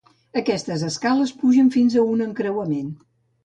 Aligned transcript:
Aquestes 0.41 0.85
escales 0.87 1.35
pugen 1.43 1.71
fins 1.77 2.01
a 2.05 2.09
un 2.17 2.27
encreuament. 2.29 2.93